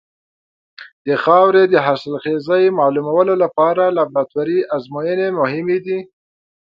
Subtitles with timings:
[1.07, 5.99] د خاورې د حاصلخېزۍ معلومولو لپاره لابراتواري ازموینې مهمې دي.